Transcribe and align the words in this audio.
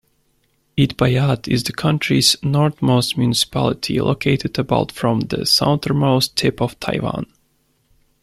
Itbayat 0.79 1.47
is 1.47 1.61
the 1.63 1.73
country's 1.73 2.35
northernmost 2.41 3.19
municipality, 3.19 4.01
located 4.01 4.57
about 4.57 4.91
from 4.91 5.19
the 5.19 5.45
southernmost 5.45 6.35
tip 6.35 6.59
of 6.59 6.79
Taiwan. 6.79 7.27